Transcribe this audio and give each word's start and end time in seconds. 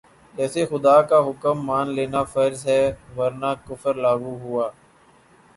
جیسے 0.35 0.61
خدا 0.65 0.95
کا 1.09 1.19
حکم 1.27 1.57
مان 1.67 1.87
لینا 1.95 2.21
فرض 2.33 2.59
ہے 2.67 2.81
ورنہ 3.17 3.51
کفر 3.67 3.93
لاگو 4.03 4.33
ہوا 4.43 4.67